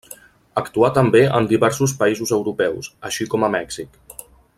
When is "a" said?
3.49-3.55